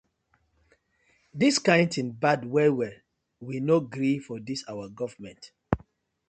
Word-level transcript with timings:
Dis 1.41 1.59
kin 1.65 1.85
tin 1.93 2.09
bad 2.23 2.41
well 2.53 2.73
well, 2.77 2.95
we 3.45 3.55
no 3.69 3.77
gree 3.93 4.17
for 4.25 4.37
dis 4.47 4.65
our 4.71 4.85
gofment. 4.99 5.41